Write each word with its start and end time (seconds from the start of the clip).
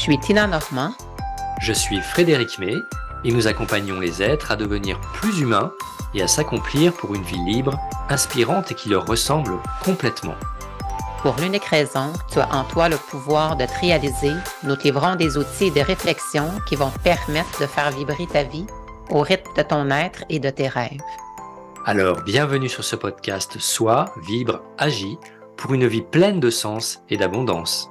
suis 0.00 0.18
Tina 0.18 0.46
Normand? 0.46 0.94
Je 1.60 1.74
suis 1.74 2.00
Frédéric 2.00 2.58
May 2.58 2.74
et 3.22 3.32
nous 3.32 3.46
accompagnons 3.46 4.00
les 4.00 4.22
êtres 4.22 4.50
à 4.50 4.56
devenir 4.56 4.98
plus 5.12 5.40
humains 5.40 5.72
et 6.14 6.22
à 6.22 6.26
s'accomplir 6.26 6.94
pour 6.94 7.14
une 7.14 7.22
vie 7.22 7.44
libre, 7.44 7.78
inspirante 8.08 8.72
et 8.72 8.74
qui 8.74 8.88
leur 8.88 9.04
ressemble 9.04 9.58
complètement. 9.84 10.36
Pour 11.20 11.36
l'unique 11.36 11.66
raison, 11.66 12.14
tu 12.32 12.38
as 12.38 12.50
en 12.50 12.64
toi 12.64 12.88
le 12.88 12.96
pouvoir 12.96 13.56
de 13.56 13.66
te 13.66 13.78
réaliser, 13.78 14.32
nous 14.62 14.74
te 14.74 14.84
livrons 14.84 15.16
des 15.16 15.36
outils 15.36 15.70
de 15.70 15.80
réflexion 15.82 16.48
qui 16.66 16.76
vont 16.76 16.88
te 16.88 16.98
permettre 17.00 17.60
de 17.60 17.66
faire 17.66 17.90
vibrer 17.90 18.26
ta 18.26 18.42
vie 18.42 18.66
au 19.10 19.20
rythme 19.20 19.50
de 19.54 19.62
ton 19.62 19.90
être 19.90 20.24
et 20.30 20.38
de 20.38 20.48
tes 20.48 20.68
rêves. 20.68 21.02
Alors, 21.84 22.22
bienvenue 22.22 22.70
sur 22.70 22.84
ce 22.84 22.96
podcast 22.96 23.58
Sois, 23.58 24.06
Vibre, 24.26 24.62
Agis 24.78 25.18
pour 25.58 25.74
une 25.74 25.86
vie 25.86 26.00
pleine 26.00 26.40
de 26.40 26.48
sens 26.48 27.02
et 27.10 27.18
d'abondance. 27.18 27.90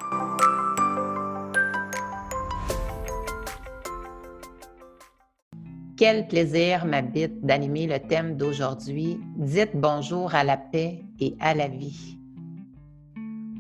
Quel 6.00 6.30
plaisir 6.30 6.86
m'habite 6.86 7.46
d'animer 7.46 7.86
le 7.86 8.00
thème 8.00 8.38
d'aujourd'hui. 8.38 9.20
Dites 9.36 9.72
bonjour 9.74 10.34
à 10.34 10.46
la 10.46 10.56
paix 10.56 11.04
et 11.20 11.36
à 11.42 11.54
la 11.54 11.68
vie. 11.68 12.18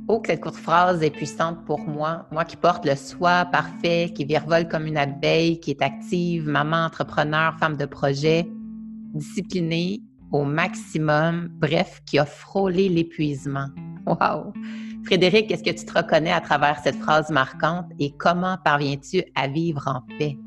Oh, 0.08 0.22
que 0.22 0.30
cette 0.30 0.40
courte 0.40 0.56
phrase 0.56 1.04
est 1.04 1.10
puissante 1.10 1.66
pour 1.66 1.82
moi, 1.82 2.28
moi 2.32 2.46
qui 2.46 2.56
porte 2.56 2.86
le 2.86 2.96
soi 2.96 3.44
parfait, 3.44 4.14
qui 4.16 4.24
virevole 4.24 4.70
comme 4.70 4.86
une 4.86 4.96
abeille, 4.96 5.60
qui 5.60 5.72
est 5.72 5.82
active, 5.82 6.48
maman 6.48 6.86
entrepreneur, 6.86 7.58
femme 7.60 7.76
de 7.76 7.86
projet, 7.86 8.48
disciplinée 9.14 10.02
au 10.32 10.46
maximum, 10.46 11.50
bref, 11.60 12.00
qui 12.06 12.20
a 12.20 12.26
frôlé 12.26 12.88
l'épuisement. 12.88 13.68
Wow! 14.06 14.54
Frédéric, 15.04 15.52
est-ce 15.52 15.64
que 15.64 15.78
tu 15.78 15.84
te 15.84 15.94
reconnais 15.94 16.32
à 16.32 16.40
travers 16.40 16.80
cette 16.80 16.96
phrase 16.96 17.30
marquante 17.32 17.88
et 18.00 18.12
comment 18.12 18.58
parviens-tu 18.64 19.24
à 19.36 19.50
vivre 19.50 19.86
en 19.90 20.04
paix? 20.18 20.38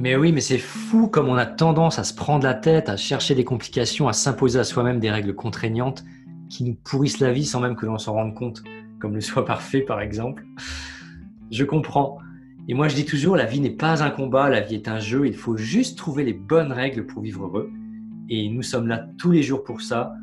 Mais 0.00 0.16
oui, 0.16 0.32
mais 0.32 0.40
c'est 0.40 0.56
fou 0.56 1.08
comme 1.08 1.28
on 1.28 1.34
a 1.34 1.44
tendance 1.44 1.98
à 1.98 2.04
se 2.04 2.14
prendre 2.14 2.42
la 2.42 2.54
tête, 2.54 2.88
à 2.88 2.96
chercher 2.96 3.34
des 3.34 3.44
complications, 3.44 4.08
à 4.08 4.14
s'imposer 4.14 4.58
à 4.58 4.64
soi-même 4.64 4.98
des 4.98 5.10
règles 5.10 5.34
contraignantes 5.34 6.06
qui 6.48 6.64
nous 6.64 6.74
pourrissent 6.74 7.20
la 7.20 7.32
vie 7.32 7.44
sans 7.44 7.60
même 7.60 7.76
que 7.76 7.84
l'on 7.84 7.98
s'en 7.98 8.14
rende 8.14 8.34
compte, 8.34 8.62
comme 8.98 9.12
le 9.12 9.20
soi 9.20 9.44
parfait 9.44 9.82
par 9.82 10.00
exemple. 10.00 10.46
Je 11.50 11.64
comprends. 11.64 12.16
Et 12.66 12.72
moi 12.72 12.88
je 12.88 12.94
dis 12.94 13.04
toujours, 13.04 13.36
la 13.36 13.44
vie 13.44 13.60
n'est 13.60 13.76
pas 13.76 14.02
un 14.02 14.08
combat, 14.08 14.48
la 14.48 14.62
vie 14.62 14.76
est 14.76 14.88
un 14.88 15.00
jeu, 15.00 15.26
il 15.26 15.36
faut 15.36 15.58
juste 15.58 15.98
trouver 15.98 16.24
les 16.24 16.32
bonnes 16.32 16.72
règles 16.72 17.04
pour 17.04 17.20
vivre 17.20 17.44
heureux. 17.44 17.70
Et 18.30 18.48
nous 18.48 18.62
sommes 18.62 18.86
là 18.86 19.06
tous 19.18 19.32
les 19.32 19.42
jours 19.42 19.64
pour 19.64 19.82
ça, 19.82 20.14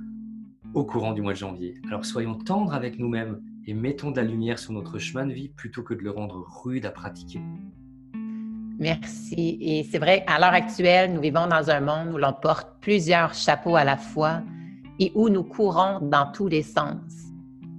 au 0.73 0.85
courant 0.85 1.13
du 1.13 1.21
mois 1.21 1.33
de 1.33 1.37
janvier. 1.37 1.75
Alors 1.87 2.03
soyons 2.03 2.33
tendres 2.33 2.73
avec 2.73 2.97
nous-mêmes 2.97 3.41
et 3.67 3.75
mettons 3.75 4.09
de 4.09 4.15
la 4.15 4.23
lumière 4.23 4.57
sur 4.57 4.73
notre 4.73 4.97
chemin 4.97 5.27
de 5.27 5.33
vie 5.33 5.49
plutôt 5.49 5.83
que 5.83 5.93
de 5.93 6.01
le 6.01 6.09
rendre 6.09 6.43
rude 6.63 6.87
à 6.87 6.89
pratiquer. 6.89 7.41
Merci. 8.79 9.57
Et 9.59 9.87
c'est 9.89 9.97
vrai, 9.97 10.23
à 10.27 10.39
l'heure 10.39 10.53
actuelle, 10.53 11.13
nous 11.13 11.21
vivons 11.21 11.47
dans 11.47 11.69
un 11.69 11.79
monde 11.79 12.13
où 12.13 12.17
l'on 12.17 12.33
porte 12.33 12.67
plusieurs 12.79 13.33
chapeaux 13.33 13.75
à 13.75 13.83
la 13.83 13.97
fois 13.97 14.41
et 14.99 15.11
où 15.15 15.29
nous 15.29 15.43
courons 15.43 15.99
dans 16.01 16.31
tous 16.31 16.47
les 16.47 16.63
sens. 16.63 17.01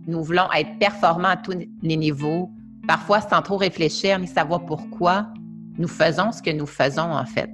Nous 0.07 0.23
voulons 0.23 0.51
être 0.53 0.79
performants 0.79 1.29
à 1.29 1.37
tous 1.37 1.55
les 1.83 1.97
niveaux, 1.97 2.51
parfois 2.87 3.21
sans 3.21 3.43
trop 3.43 3.57
réfléchir 3.57 4.19
ni 4.19 4.27
savoir 4.27 4.65
pourquoi 4.65 5.29
nous 5.79 5.89
faisons 5.89 6.33
ce 6.33 6.43
que 6.43 6.51
nous 6.51 6.67
faisons 6.67 7.13
en 7.13 7.25
fait. 7.25 7.51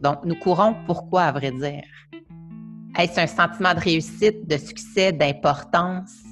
Donc, 0.00 0.24
nous 0.24 0.36
courons 0.36 0.76
pourquoi, 0.86 1.22
à 1.24 1.32
vrai 1.32 1.50
dire? 1.50 1.82
Est-ce 2.96 3.20
un 3.20 3.26
sentiment 3.26 3.74
de 3.74 3.80
réussite, 3.80 4.46
de 4.48 4.56
succès, 4.56 5.12
d'importance, 5.12 6.22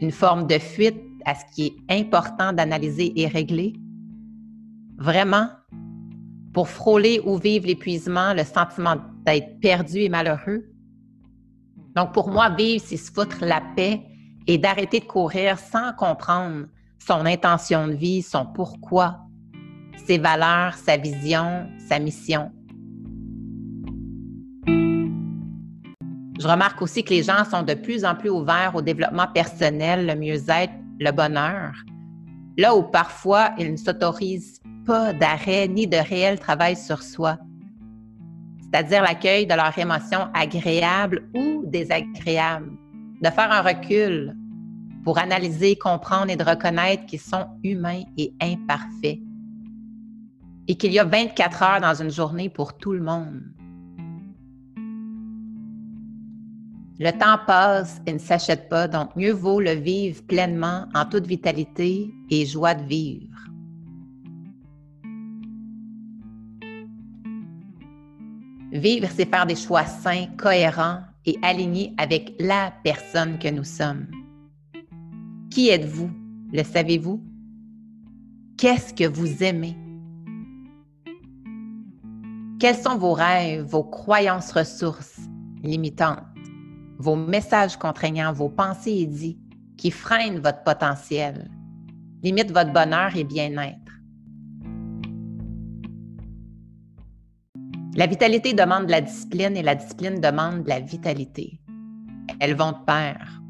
une 0.00 0.10
forme 0.10 0.46
de 0.46 0.58
fuite 0.58 1.00
à 1.24 1.34
ce 1.34 1.44
qui 1.54 1.76
est 1.88 2.00
important 2.00 2.52
d'analyser 2.52 3.12
et 3.20 3.28
régler? 3.28 3.74
Vraiment, 4.96 5.48
pour 6.54 6.68
frôler 6.68 7.20
ou 7.24 7.36
vivre 7.36 7.66
l'épuisement, 7.66 8.32
le 8.32 8.44
sentiment 8.44 8.96
d'être 9.26 9.60
perdu 9.60 9.98
et 9.98 10.08
malheureux. 10.08 10.64
Donc, 11.96 12.14
pour 12.14 12.30
moi, 12.30 12.48
vivre, 12.48 12.82
c'est 12.86 12.96
se 12.96 13.12
foutre 13.12 13.44
la 13.44 13.60
paix 13.76 14.00
et 14.46 14.56
d'arrêter 14.56 15.00
de 15.00 15.04
courir 15.04 15.58
sans 15.58 15.92
comprendre 15.92 16.66
son 16.98 17.26
intention 17.26 17.88
de 17.88 17.92
vie, 17.92 18.22
son 18.22 18.46
pourquoi, 18.46 19.18
ses 20.06 20.18
valeurs, 20.18 20.74
sa 20.74 20.96
vision, 20.96 21.66
sa 21.88 21.98
mission. 21.98 22.50
Je 26.40 26.48
remarque 26.48 26.82
aussi 26.82 27.02
que 27.04 27.10
les 27.10 27.22
gens 27.22 27.44
sont 27.44 27.62
de 27.62 27.74
plus 27.74 28.04
en 28.04 28.14
plus 28.14 28.30
ouverts 28.30 28.74
au 28.74 28.82
développement 28.82 29.26
personnel, 29.32 30.06
le 30.06 30.14
mieux-être, 30.14 30.72
le 31.00 31.10
bonheur, 31.10 31.72
là 32.56 32.74
où 32.76 32.82
parfois 32.82 33.50
ils 33.58 33.72
ne 33.72 33.76
s'autorisent 33.76 34.60
pas 34.86 35.12
d'arrêt 35.12 35.68
ni 35.68 35.86
de 35.86 35.96
réel 35.96 36.38
travail 36.38 36.76
sur 36.76 37.02
soi, 37.02 37.38
c'est-à-dire 38.60 39.02
l'accueil 39.02 39.46
de 39.46 39.54
leurs 39.54 39.78
émotions 39.78 40.28
agréables 40.34 41.28
ou 41.34 41.62
désagréables, 41.66 42.72
de 43.22 43.30
faire 43.30 43.52
un 43.52 43.62
recul 43.62 44.36
pour 45.04 45.18
analyser, 45.18 45.76
comprendre 45.76 46.30
et 46.30 46.36
de 46.36 46.42
reconnaître 46.42 47.06
qu'ils 47.06 47.20
sont 47.20 47.46
humains 47.62 48.02
et 48.16 48.34
imparfaits. 48.40 49.20
Et 50.66 50.76
qu'il 50.76 50.92
y 50.92 50.98
a 50.98 51.04
24 51.04 51.62
heures 51.62 51.80
dans 51.80 51.94
une 51.94 52.10
journée 52.10 52.48
pour 52.48 52.76
tout 52.78 52.92
le 52.92 53.02
monde. 53.02 53.42
Le 57.00 57.10
temps 57.10 57.38
passe 57.44 58.00
et 58.06 58.12
ne 58.12 58.18
s'achète 58.18 58.68
pas, 58.68 58.86
donc 58.86 59.16
mieux 59.16 59.32
vaut 59.32 59.60
le 59.60 59.72
vivre 59.72 60.22
pleinement 60.22 60.86
en 60.94 61.04
toute 61.04 61.26
vitalité 61.26 62.14
et 62.30 62.46
joie 62.46 62.74
de 62.74 62.84
vivre. 62.84 63.34
Vivre, 68.70 69.08
c'est 69.12 69.28
faire 69.28 69.46
des 69.46 69.56
choix 69.56 69.84
sains, 69.84 70.26
cohérents 70.36 71.00
et 71.26 71.36
alignés 71.42 71.94
avec 71.96 72.34
la 72.38 72.72
personne 72.82 73.38
que 73.38 73.48
nous 73.48 73.64
sommes. 73.64 74.06
Qui 75.50 75.68
êtes-vous? 75.68 76.10
Le 76.52 76.62
savez-vous? 76.62 77.20
Qu'est-ce 78.56 78.94
que 78.94 79.08
vous 79.08 79.42
aimez? 79.42 79.76
Quels 82.60 82.76
sont 82.76 82.96
vos 82.96 83.12
rêves, 83.12 83.64
vos 83.64 83.84
croyances 83.84 84.52
ressources 84.52 85.20
limitantes, 85.62 86.24
vos 86.98 87.16
messages 87.16 87.76
contraignants, 87.76 88.32
vos 88.32 88.48
pensées 88.48 88.98
et 89.00 89.06
dits 89.06 89.38
qui 89.76 89.90
freinent 89.90 90.40
votre 90.40 90.62
potentiel, 90.62 91.50
limitent 92.22 92.52
votre 92.52 92.72
bonheur 92.72 93.16
et 93.16 93.24
bien-être? 93.24 93.78
La 97.96 98.06
vitalité 98.06 98.54
demande 98.54 98.86
de 98.86 98.90
la 98.90 99.00
discipline 99.00 99.56
et 99.56 99.62
la 99.62 99.76
discipline 99.76 100.20
demande 100.20 100.64
de 100.64 100.68
la 100.68 100.80
vitalité. 100.80 101.60
Elles 102.40 102.56
vont 102.56 102.72
de 102.72 102.84
pair. 102.84 103.40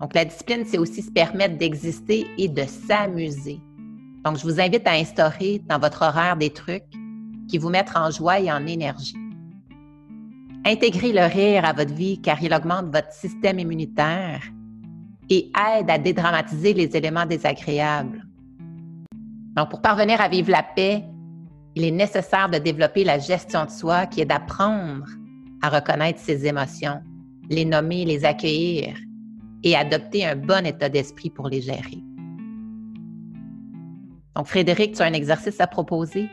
Donc, 0.00 0.14
la 0.14 0.24
discipline, 0.24 0.64
c'est 0.66 0.78
aussi 0.78 1.00
se 1.00 1.10
permettre 1.10 1.56
d'exister 1.56 2.26
et 2.36 2.48
de 2.48 2.64
s'amuser. 2.64 3.60
Donc, 4.24 4.36
je 4.36 4.42
vous 4.42 4.60
invite 4.60 4.86
à 4.86 4.92
instaurer 4.92 5.62
dans 5.68 5.78
votre 5.78 6.02
horaire 6.02 6.36
des 6.36 6.50
trucs 6.50 6.84
qui 7.48 7.56
vous 7.56 7.70
mettent 7.70 7.96
en 7.96 8.10
joie 8.10 8.40
et 8.40 8.52
en 8.52 8.66
énergie. 8.66 9.21
Intégrez 10.64 11.12
le 11.12 11.26
rire 11.26 11.64
à 11.64 11.72
votre 11.72 11.92
vie 11.92 12.20
car 12.20 12.40
il 12.40 12.54
augmente 12.54 12.86
votre 12.86 13.12
système 13.12 13.58
immunitaire 13.58 14.42
et 15.28 15.50
aide 15.76 15.90
à 15.90 15.98
dédramatiser 15.98 16.72
les 16.72 16.96
éléments 16.96 17.26
désagréables. 17.26 18.24
Donc, 19.56 19.70
pour 19.70 19.82
parvenir 19.82 20.20
à 20.20 20.28
vivre 20.28 20.50
la 20.50 20.62
paix, 20.62 21.04
il 21.74 21.84
est 21.84 21.90
nécessaire 21.90 22.48
de 22.48 22.58
développer 22.58 23.02
la 23.02 23.18
gestion 23.18 23.64
de 23.64 23.70
soi 23.70 24.06
qui 24.06 24.20
est 24.20 24.24
d'apprendre 24.24 25.06
à 25.62 25.68
reconnaître 25.68 26.20
ses 26.20 26.46
émotions, 26.46 27.00
les 27.50 27.64
nommer, 27.64 28.04
les 28.04 28.24
accueillir 28.24 28.96
et 29.64 29.74
adopter 29.74 30.24
un 30.24 30.36
bon 30.36 30.64
état 30.64 30.88
d'esprit 30.88 31.30
pour 31.30 31.48
les 31.48 31.60
gérer. 31.60 32.02
Donc, 34.36 34.46
Frédéric, 34.46 34.94
tu 34.94 35.02
as 35.02 35.06
un 35.06 35.12
exercice 35.12 35.60
à 35.60 35.66
proposer? 35.66 36.28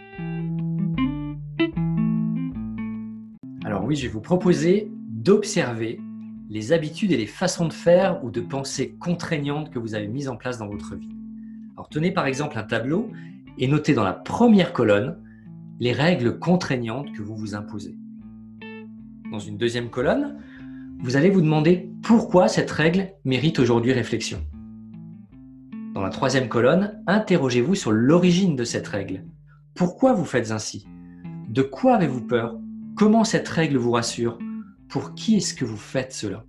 Oui, 3.90 3.96
je 3.96 4.04
vais 4.04 4.14
vous 4.14 4.22
proposer 4.22 4.92
d'observer 5.08 6.00
les 6.48 6.74
habitudes 6.74 7.12
et 7.12 7.18
les 7.18 7.26
façons 7.26 7.68
de 7.68 7.74
faire 7.74 8.24
ou 8.24 8.30
de 8.30 8.40
penser 8.40 8.96
contraignantes 9.00 9.72
que 9.72 9.80
vous 9.80 9.96
avez 9.96 10.08
mises 10.08 10.30
en 10.30 10.36
place 10.36 10.60
dans 10.60 10.68
votre 10.68 10.96
vie. 10.96 11.10
Alors 11.74 11.90
tenez 11.90 12.12
par 12.12 12.28
exemple 12.28 12.60
un 12.60 12.64
tableau 12.64 13.10
et 13.58 13.68
notez 13.68 13.96
dans 13.96 14.04
la 14.04 14.14
première 14.14 14.74
colonne 14.74 15.18
les 15.80 15.92
règles 15.92 16.38
contraignantes 16.38 17.12
que 17.14 17.24
vous 17.24 17.36
vous 17.36 17.56
imposez. 17.56 17.98
Dans 19.32 19.40
une 19.40 19.58
deuxième 19.58 19.90
colonne, 19.90 20.38
vous 21.00 21.16
allez 21.16 21.32
vous 21.32 21.42
demander 21.42 21.90
pourquoi 22.04 22.48
cette 22.48 22.70
règle 22.70 23.14
mérite 23.26 23.58
aujourd'hui 23.58 23.92
réflexion. 23.92 24.46
Dans 25.96 26.04
la 26.04 26.12
troisième 26.12 26.48
colonne, 26.48 27.02
interrogez-vous 27.08 27.74
sur 27.74 27.92
l'origine 27.92 28.56
de 28.56 28.66
cette 28.66 28.88
règle. 28.88 29.24
Pourquoi 29.74 30.14
vous 30.14 30.26
faites 30.26 30.52
ainsi? 30.52 30.86
De 31.48 31.64
quoi 31.64 31.96
avez-vous 31.96 32.28
peur? 32.28 32.60
Comment 33.00 33.24
cette 33.24 33.48
règle 33.48 33.78
vous 33.78 33.92
rassure? 33.92 34.38
Pour 34.90 35.16
qui 35.16 35.38
est-ce 35.38 35.54
que 35.54 35.64
vous 35.64 35.78
faites 35.78 36.12
cela? 36.12 36.44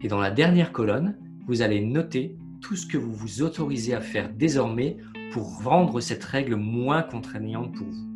Et 0.00 0.08
dans 0.08 0.18
la 0.18 0.32
dernière 0.32 0.72
colonne, 0.72 1.16
vous 1.46 1.62
allez 1.62 1.80
noter 1.80 2.36
tout 2.60 2.74
ce 2.74 2.88
que 2.88 2.98
vous 2.98 3.12
vous 3.12 3.42
autorisez 3.42 3.94
à 3.94 4.00
faire 4.00 4.28
désormais 4.34 4.96
pour 5.30 5.62
rendre 5.62 6.00
cette 6.00 6.24
règle 6.24 6.56
moins 6.56 7.04
contraignante 7.04 7.72
pour 7.72 7.86
vous. 7.86 8.08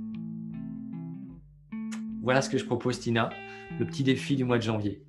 Voilà 2.24 2.42
ce 2.42 2.50
que 2.50 2.58
je 2.58 2.64
propose, 2.64 2.98
Tina, 2.98 3.30
le 3.78 3.86
petit 3.86 4.02
défi 4.02 4.34
du 4.34 4.42
mois 4.42 4.58
de 4.58 4.64
janvier. 4.64 5.04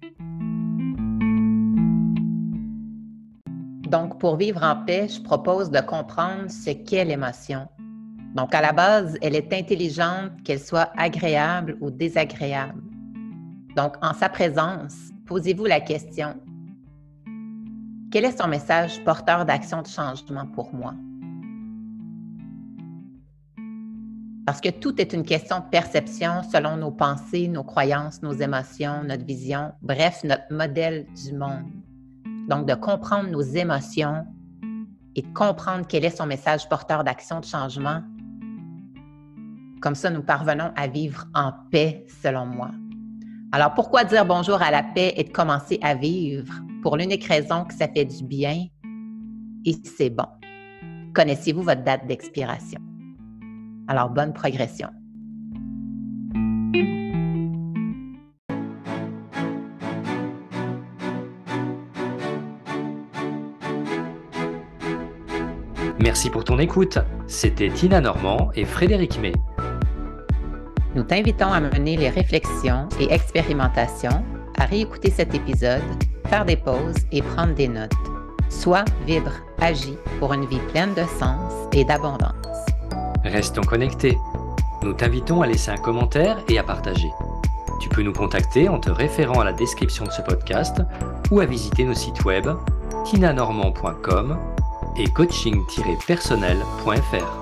Donc, 3.89 4.19
pour 4.19 4.37
vivre 4.37 4.61
en 4.61 4.85
paix, 4.85 5.07
je 5.07 5.19
propose 5.19 5.71
de 5.71 5.79
comprendre 5.79 6.51
ce 6.51 6.69
qu'est 6.69 7.05
l'émotion. 7.05 7.67
Donc, 8.35 8.55
à 8.55 8.61
la 8.61 8.71
base, 8.71 9.17
elle 9.21 9.35
est 9.35 9.51
intelligente, 9.53 10.31
qu'elle 10.43 10.59
soit 10.59 10.91
agréable 10.97 11.77
ou 11.81 11.91
désagréable. 11.91 12.81
Donc, 13.75 13.95
en 14.01 14.13
sa 14.13 14.29
présence, 14.29 14.95
posez-vous 15.25 15.65
la 15.65 15.81
question, 15.81 16.35
quel 18.11 18.25
est 18.25 18.37
son 18.37 18.47
message 18.47 19.03
porteur 19.03 19.45
d'action 19.45 19.81
de 19.81 19.87
changement 19.87 20.45
pour 20.45 20.73
moi? 20.73 20.93
Parce 24.45 24.59
que 24.59 24.69
tout 24.69 24.99
est 24.99 25.13
une 25.13 25.23
question 25.23 25.59
de 25.59 25.69
perception 25.69 26.43
selon 26.43 26.75
nos 26.75 26.91
pensées, 26.91 27.47
nos 27.47 27.63
croyances, 27.63 28.21
nos 28.21 28.33
émotions, 28.33 29.03
notre 29.03 29.23
vision, 29.23 29.71
bref, 29.81 30.23
notre 30.23 30.51
modèle 30.51 31.05
du 31.25 31.33
monde. 31.33 31.71
Donc, 32.49 32.65
de 32.67 32.73
comprendre 32.73 33.29
nos 33.29 33.41
émotions 33.41 34.25
et 35.15 35.21
de 35.21 35.33
comprendre 35.33 35.85
quel 35.87 36.03
est 36.03 36.17
son 36.17 36.25
message 36.25 36.67
porteur 36.67 37.03
d'action 37.03 37.39
de 37.39 37.45
changement. 37.45 38.01
Comme 39.81 39.95
ça, 39.95 40.11
nous 40.11 40.21
parvenons 40.21 40.71
à 40.75 40.87
vivre 40.87 41.25
en 41.33 41.53
paix, 41.71 42.05
selon 42.21 42.45
moi. 42.45 42.69
Alors, 43.51 43.73
pourquoi 43.73 44.03
dire 44.03 44.27
bonjour 44.27 44.61
à 44.61 44.69
la 44.69 44.83
paix 44.83 45.15
et 45.17 45.23
de 45.23 45.31
commencer 45.31 45.79
à 45.81 45.95
vivre? 45.95 46.53
Pour 46.83 46.97
l'unique 46.97 47.25
raison 47.25 47.65
que 47.65 47.73
ça 47.73 47.87
fait 47.87 48.05
du 48.05 48.23
bien 48.23 48.67
et 49.65 49.75
c'est 49.83 50.11
bon. 50.11 50.27
Connaissez-vous 51.15 51.63
votre 51.63 51.83
date 51.83 52.05
d'expiration? 52.05 52.79
Alors, 53.87 54.11
bonne 54.11 54.33
progression. 54.33 54.89
Merci 65.99 66.29
pour 66.29 66.43
ton 66.43 66.59
écoute. 66.59 66.99
C'était 67.25 67.69
Tina 67.69 67.99
Normand 67.99 68.51
et 68.53 68.65
Frédéric 68.65 69.19
May. 69.19 69.33
Nous 70.93 71.03
t'invitons 71.03 71.51
à 71.51 71.61
mener 71.61 71.95
les 71.95 72.09
réflexions 72.09 72.89
et 72.99 73.13
expérimentations, 73.13 74.25
à 74.57 74.65
réécouter 74.65 75.09
cet 75.09 75.33
épisode, 75.33 75.81
faire 76.27 76.43
des 76.43 76.57
pauses 76.57 76.97
et 77.11 77.21
prendre 77.21 77.53
des 77.53 77.69
notes. 77.69 77.93
Soit 78.49 78.83
vibre, 79.05 79.31
agis 79.59 79.97
pour 80.19 80.33
une 80.33 80.45
vie 80.45 80.59
pleine 80.71 80.93
de 80.93 81.03
sens 81.17 81.53
et 81.71 81.85
d'abondance. 81.85 82.33
Restons 83.23 83.61
connectés. 83.61 84.17
Nous 84.83 84.93
t'invitons 84.93 85.41
à 85.41 85.47
laisser 85.47 85.71
un 85.71 85.77
commentaire 85.77 86.37
et 86.49 86.59
à 86.59 86.63
partager. 86.63 87.09
Tu 87.79 87.87
peux 87.87 88.01
nous 88.01 88.13
contacter 88.13 88.67
en 88.67 88.79
te 88.79 88.91
référant 88.91 89.39
à 89.39 89.45
la 89.45 89.53
description 89.53 90.03
de 90.05 90.11
ce 90.11 90.21
podcast 90.21 90.81
ou 91.31 91.39
à 91.39 91.45
visiter 91.45 91.85
nos 91.85 91.93
sites 91.93 92.25
web 92.25 92.47
tinanormand.com 93.05 94.37
et 94.97 95.07
coaching-personnel.fr. 95.07 97.41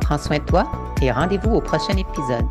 Prends 0.00 0.18
soin 0.18 0.38
de 0.38 0.44
toi 0.44 0.70
et 1.02 1.10
rendez-vous 1.10 1.54
au 1.54 1.60
prochain 1.60 1.96
épisode. 1.96 2.46